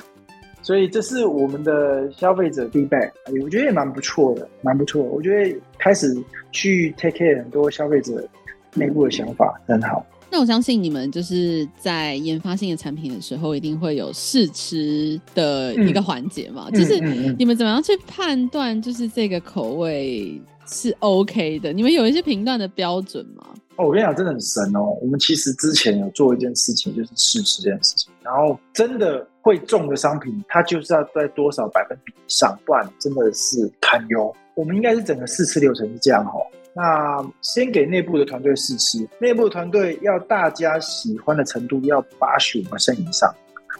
[0.62, 5.02] 所以这是我们的消费者 feedback，我觉得也蛮不错的，蛮不错。
[5.02, 6.16] 我觉得开始
[6.50, 8.26] 去 take care 很多消费者
[8.72, 10.05] 内部的想法，很好。
[10.30, 16.68] 那我相信你们就是在研发新的产品的时候，一定会有试吃的一个环节嘛？
[16.70, 17.00] 嗯、就是
[17.38, 21.72] 你们怎么样去判断，就是这个口味是 OK 的？
[21.72, 23.46] 你们有一些评断的标准吗？
[23.76, 24.96] 哦，我跟你讲，真的很神哦。
[25.02, 34.34] 我们其实之前有做一件事情，就是试吃这件事情，然后真的会中的商品，它就是要在多少百分比以上，不然真的是堪忧。
[34.54, 36.40] 我们应该是整个试吃流程是这样哦。
[36.76, 43.34] 那先给内部的团队试吃，内部团队要大家喜欢的程度要八十五%以上，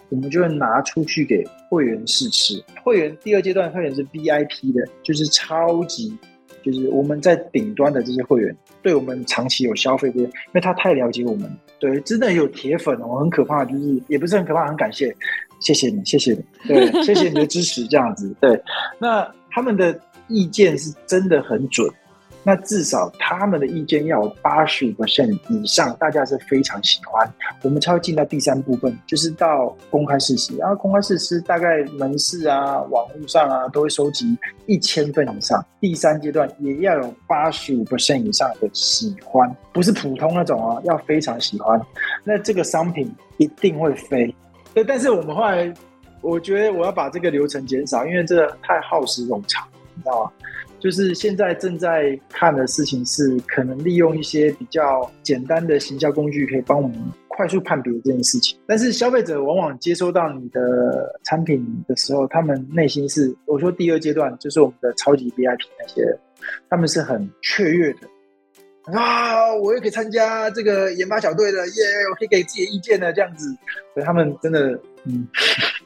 [0.09, 2.59] 我们就会拿出去给会员试吃。
[2.83, 6.17] 会员第二阶段会员是 VIP 的，就是超级，
[6.63, 15.15] 就是我们在顶端的这些会员，对我们长期有消费的，因为他太了解我们，对，真的有铁粉哦，很可怕，就是也不是很可怕，很感谢，
[15.59, 18.59] 谢谢你，谢谢你，对，谢谢你的支持，这样子，对，
[18.97, 21.87] 那他们的意见是真的很准。
[22.43, 27.29] 那至少他们的意见要有八十五%以上，大家是非常喜欢。
[27.61, 30.55] 我们才会进到第三部分，就是到公开试吃。
[30.55, 35.63] 然后公开试吃大概门市啊、网络上啊都会收集一千份以上。
[35.81, 41.81] 第三阶段也要有八十五%以上的喜欢，不是普通那种啊，要非常喜欢。
[42.23, 44.33] 那这个商品一定会飞。
[44.73, 45.73] 对，但是我们后来，
[46.21, 50.31] 我觉得我要把这个流程减少，因为这个太耗时冗长，你知道吗？
[50.79, 56.97] 就是现在正在看的事情是，可能利用一些比较简单的行销工具，可以帮我们
[57.27, 58.57] 快速判别这件事情。
[58.67, 66.03] 但是消费者往往接收到你的产品的时候，他们内心是，我说第二阶段就是我们的超级 VIP 那些，
[66.69, 67.99] 他们是很雀跃的
[68.93, 73.49] 啊，我也可以参加这个研发小队的耶我可以给自己的意见的这样子，
[73.93, 75.27] 所以他们真的嗯，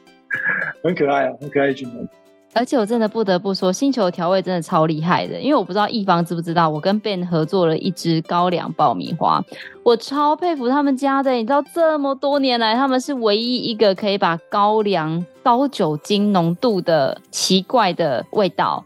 [0.84, 2.08] 很可爱啊，很可爱一群人。
[2.54, 9.42] 而且我真的不得不说，星球调味真的超厉害的，因为我不知道一方知不知道，我跟 Ben 合作了一支高粱爆米花，
[9.84, 11.32] 我超佩服他们家的。
[11.32, 18.84] 你知道这么多年来，他们是唯一一个可以把高粱高酒精浓度的奇怪的味道，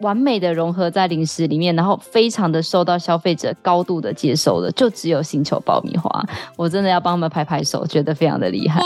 [0.00, 6.22] 完美的融合在零食里面，然后非常的受到消费者高度的接受的，就只有星球爆米花。
[6.56, 8.82] 我真的要帮他们拍拍手，觉得非常的厉害。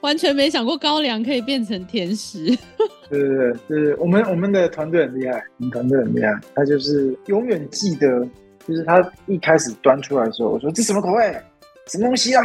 [0.00, 2.46] 完全没想过高粱可以变成甜食。
[3.08, 6.38] 对对对，就是我们我们的团队很厉害，我们团队很厉害。
[6.54, 8.26] 他就是永远记得，
[8.66, 11.36] 就是他一开始端出来的时候，我说这什么口味？
[11.86, 12.44] 什么东西啊？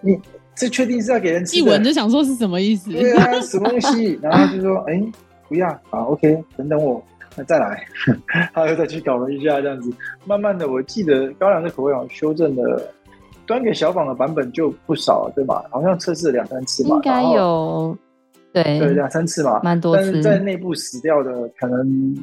[0.00, 0.18] 你
[0.54, 1.56] 这确定是要给人吃？
[1.56, 2.90] 一闻就想说是什么意思？
[2.92, 4.18] 对啊，什么东西？
[4.22, 5.02] 然后他就说，哎，
[5.48, 7.04] 不要啊，OK，等等我，
[7.36, 7.84] 那再来。
[8.54, 9.90] 他又再去搞了一下，这样子，
[10.24, 12.92] 慢慢的，我记得高粱的口味好像修正了。
[13.46, 15.64] 端给小访的版本就不少了，对吧？
[15.70, 17.96] 好像测试了两三次吧，应该有，
[18.52, 20.04] 对对两三次嘛，蛮多次。
[20.04, 22.16] 但是在内部死掉的，可能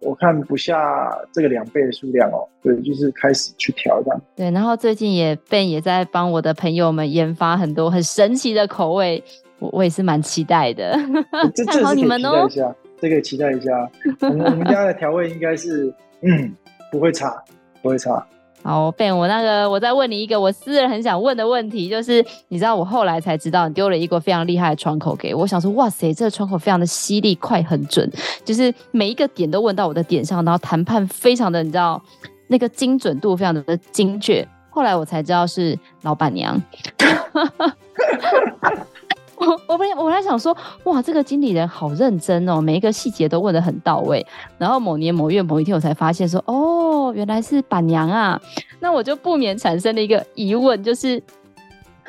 [0.00, 2.46] 我看不下这个两倍的数量哦。
[2.62, 4.20] 对，就是开始去调这样。
[4.36, 9.22] 对，然后最近也 Ben 也在帮我的朋友们研发很多很神奇的口味，
[9.58, 10.98] 我我也是蛮期待的。
[11.66, 12.48] 看好你们哦，
[13.00, 16.54] 这个期待一下，我们我们家的调味应该是嗯
[16.90, 17.42] 不会差，
[17.82, 18.26] 不会差。
[18.66, 28.10] 好，Ben，我那个，我再问你一个我私人很想问的问题，就是你知道我后来才知道你丢了一个非常厉害的窗口给我，我想说，哇塞，这个窗口非常的犀利，快，很准，
[28.42, 32.02] 就是每一个点都问到我的点上，然后谈判非常的，你知道
[32.48, 34.48] 那个精准度非常的精确。
[34.70, 36.58] 后来我才知道是老板娘。
[39.66, 44.24] 我本我本来想说，哇，这个经理人好认真哦，每一个细节都问得很到位。
[44.58, 48.40] 然后某年某月某一天，我才发现说，哦，原来是板娘啊。
[48.80, 51.22] 那我就不免产生了一个疑问，就是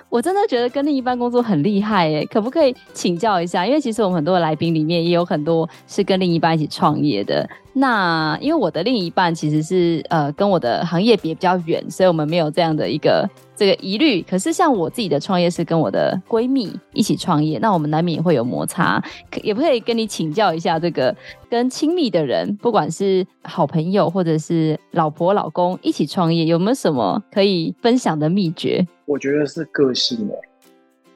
[0.09, 3.65] 我真的觉得跟另一半工作很厉害耶，可不可以请教一下？
[3.65, 7.47] 因为其实我们很多的来宾里面也有很多是跟另一半一起创业的。
[7.73, 14.21] 那因为我的另一半其实是呃跟我的行业别比较远，所以我们没有这样的一个这个疑虑。
[14.21, 19.01] 可是像我自己的创业是跟我的闺蜜一起创业，那我们难免也会有摩擦，
[19.31, 21.15] 可也不可以跟你请教一下这个
[21.49, 28.85] 跟亲密的人，不管是好朋友或者是老婆老公一起创业，有没有什么可以分享的秘诀？
[29.05, 30.35] 我觉得是个性诶。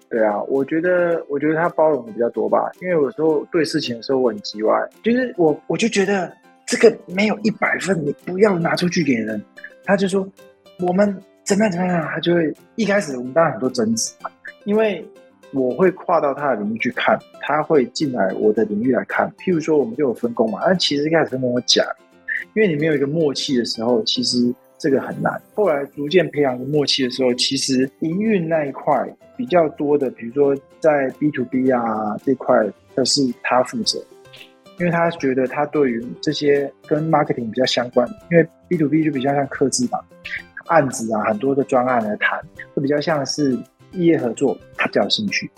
[0.10, 6.32] 对啊，我觉得我觉得他包容的比较多吧，因为有时候对事情的时候我很叽歪，就是我我就觉得。
[6.72, 9.44] 这个没有一百分，你不要拿出去给人。
[9.84, 10.24] 他就说
[10.82, 11.20] 我们
[11.50, 14.30] 怎么样怎么样，他就会一开始我们当然很多争执嘛，
[14.66, 15.04] 因为
[15.52, 19.28] 我会跨到他的领域去看，他会进来我的领域来看。
[19.40, 21.84] 譬如说我们就有分工嘛，但其实一开始分工我讲，
[22.54, 25.42] 因为你没有一个默契的时候，其实这个很难。
[25.56, 29.04] 后来逐渐培养一个默契的时候，其实营运那一块
[29.36, 33.98] 比较多的，比如说在 B to B 啊这块，都是他负责。
[34.78, 40.00] 因为他觉得他对于这些跟 marketing 比较相关，因为 B to B 就比较像客制嘛，
[40.70, 42.40] 案子啊很多的专案来谈，
[42.74, 43.52] 会比较像是
[43.92, 45.50] 异业合作，他比较有兴趣。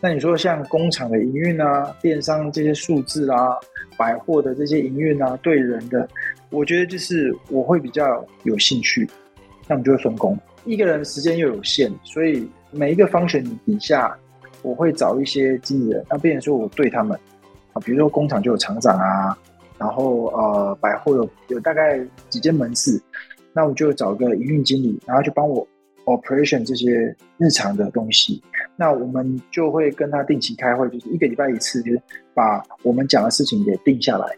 [0.00, 3.56] 那你说像工厂的营运啊、电商这些数字啊、
[3.96, 6.08] 百货的这些营运啊，对人的，
[6.50, 9.08] 我觉得就是我会比较有兴趣，
[9.66, 10.38] 那我们就会分工。
[10.64, 14.16] 一个人时间又有限，所以每一个方选底下，
[14.62, 17.18] 我会找一些经理人，那变成说我对他们
[17.72, 17.80] 啊。
[17.84, 19.36] 比如说工厂就有厂长啊，
[19.78, 21.98] 然后呃百货有有大概
[22.28, 23.00] 几间门市，
[23.58, 25.66] 那我就找个营运经理，然后就帮我
[26.04, 28.40] operation 这些日常的东西。
[28.76, 32.00] 那我们就会跟他定期开会，就是一个礼拜一次，就是
[32.32, 34.28] 把我们讲的事情给定下来。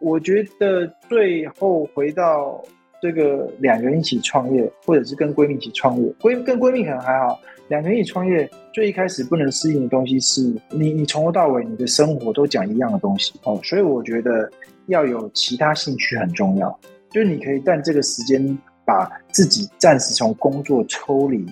[0.00, 2.62] 我觉得最后回到
[3.00, 7.40] 这个两个人一起创业，或者是跟闺蜜一起创业，闺跟闺蜜可能还好。
[7.68, 14.50] 两个人一起创业，最一开始不能适应的东西是你，你从头到尾你的生活都讲一样的东西哦，所以我觉得
[14.88, 16.78] 要有其他兴趣很重要，
[17.10, 21.46] 就是你可以在这个时间把自己暂时从工作抽离，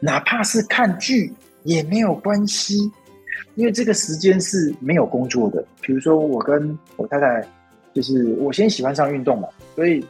[0.00, 1.32] 哪怕是看剧
[1.64, 2.78] 也没有关系，
[3.54, 5.64] 因为这个时间是没有工作的。
[5.80, 7.46] 比如说我跟我太太，
[7.92, 10.04] 就是我先喜欢上运动嘛，所以。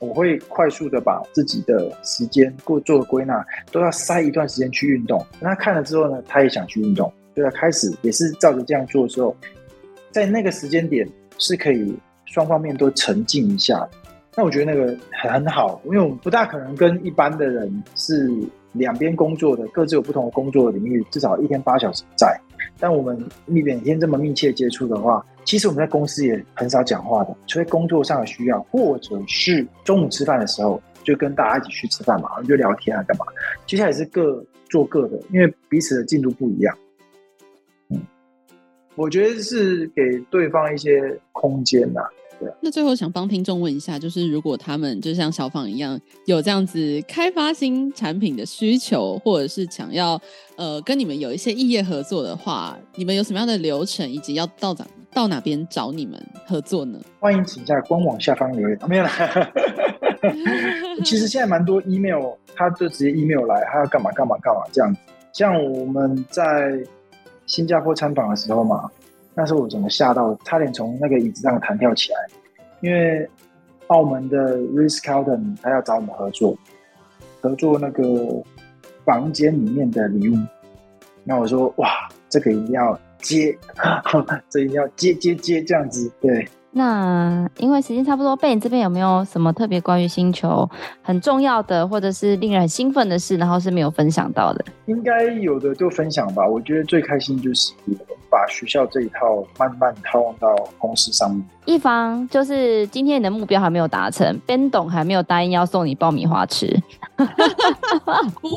[0.00, 5.22] 我会快速的把自己的时间过做归纳，都要塞一段时间去运动。
[5.38, 9.36] 那看了之后呢，他也想去运动，所以他开始也是照着这样做的时候，
[10.10, 11.06] 在那个时间点
[11.36, 13.86] 是可以双方面都沉浸一下。
[14.40, 18.26] 那我觉得那个很好，因为我们不大可能跟一般的人是
[18.72, 22.40] 两边工作的，各自有不同的工作的领域，至少一天八小时在。
[22.78, 33.26] 但我们每天这么密切接触的话，其实我们在公司也很少讲话的，除非工作上的需要，或者是中午吃饭的时候，就跟大家一起去吃饭嘛，就聊天啊，干嘛？
[33.66, 36.74] 接下来是各做各的，因为彼此的进度不一样。
[38.96, 42.00] 我觉得是给对方一些空间呐。
[42.40, 42.50] 对。
[42.60, 50.20] 那最后想帮听众问一下，就是如果他们就像小访一样有这样子开发新产品的需求，或者是想要
[50.56, 56.98] 呃跟你们有一些异业合作的话，你们有什么样的流程，以及要到哪到哪边找你们合作呢？
[57.18, 58.78] 欢迎请在官网下方留言。
[58.88, 59.10] 没有啦。
[61.04, 65.00] 其实现在蛮多 email，他就直接 email 来，他要干嘛干嘛干嘛这样子。
[65.32, 66.78] 像我们在
[67.46, 68.90] 新加坡参访的时候嘛，
[69.40, 72.18] 那时候我整个吓到，差点从那个椅子上弹跳起来，
[72.82, 73.26] 因为
[73.86, 76.54] 澳门的 Ritz-Carlton 他要找我们合作，
[77.40, 78.04] 合作那个
[79.02, 80.36] 房间里面的礼物。
[81.24, 81.88] 那我说哇，
[82.28, 83.56] 这个一定要接，
[84.50, 86.46] 这一定要接接接这样子，对。
[86.72, 90.68] 那因为时间差不多，Ben 这边有没有什么特别关于星球
[91.00, 94.62] 很重要的，或者是令人很兴奋的事，然后是没有分享到的？
[94.84, 96.46] 应该有的就分享吧。
[96.46, 97.72] 我觉得最开心就是
[98.30, 101.44] 把学校这一套慢慢套用到公司上面。
[101.64, 106.66] 一方就是今天你的目标还没有达成，Ben 董还没有答应要送你爆米花吃。
[108.40, 108.48] 不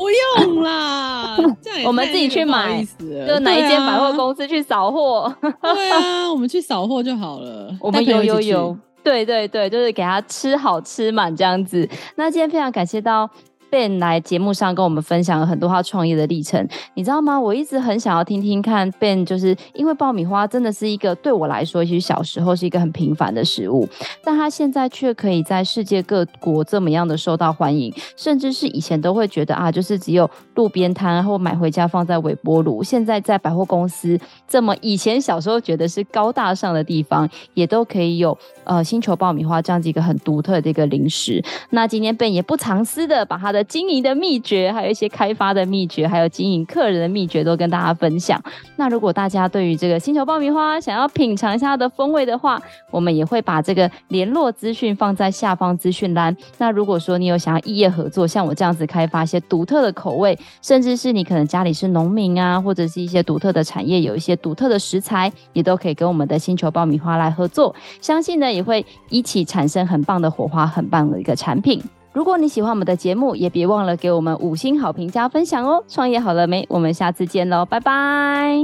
[0.41, 1.37] 用啦，
[1.85, 2.83] 我们自己去买，
[3.27, 5.35] 就哪一间百货公司去扫货。
[5.41, 7.75] 对啊，我们去扫货就好了。
[7.81, 11.87] 我们有有有，对对对，就是给他吃好吃满这样子。
[12.15, 13.29] 那今天非常感谢到。
[13.73, 16.63] Ben 来节目上跟我们分享了很多他创业的历程，
[16.93, 17.39] 你知道吗？
[17.39, 23.89] 我一直很想要听听看 Ben，就是因为爆米花真的是一个对我来说，其实小时候是一个很平凡的食物，
[24.23, 41.43] 但他现在却可以在世界各国这么样的受到欢迎，甚至是以前都会觉得啊，就是只有路边摊或买回家放在微波炉，现在在百货公司这么以前小时候觉得是高大上的地方，也都可以有呃星球爆米花这样子一个很独特的一个零食。
[41.71, 48.41] 那今天 Ben 也不藏私的把他的经营的秘诀，还有一些开发的秘诀，还有经营客人的秘诀，都跟大家分享。
[48.75, 52.61] 那如果大家对于这个星球爆米花想要品尝一下它的风味的话，
[52.91, 56.35] 我们也会把这个联络资讯放在下方资讯栏。
[56.57, 67.75] 那如果说你有想要异业合作，像我这样子开发一些独特的口味，甚至是你可能家里是农民啊，或者是一些独特的产业，有一些独特的食材，也都可以跟我们的星球爆米花来合作。
[68.01, 71.81] 相信呢，也会一起产生很棒的火花，很棒的一个产品。
[72.13, 75.83] 如果你喜欢我们的节目，也别忘了给我们五星好评加分享哦！
[75.87, 76.63] 创业好了没？
[76.69, 78.55] 我们下次见喽，拜拜，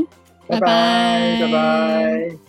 [0.47, 2.48] 拜拜，拜拜。